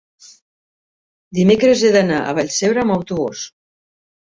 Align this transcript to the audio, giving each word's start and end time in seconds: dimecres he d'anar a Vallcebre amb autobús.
dimecres 1.41 1.85
he 1.85 1.93
d'anar 1.97 2.23
a 2.23 2.35
Vallcebre 2.41 2.85
amb 2.87 2.97
autobús. 2.99 3.47